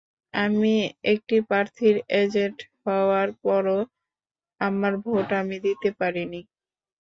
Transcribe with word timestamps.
আমি 0.33 0.73
একটি 1.11 1.35
প্রার্থীর 1.47 1.95
এজেন্ট 2.21 2.57
হওয়ার 2.83 3.29
পরও 3.43 3.79
আমার 4.61 4.93
ভোট 5.03 5.27
আমি 5.41 5.57
দিতে 5.65 5.89
পারিনি। 5.99 6.41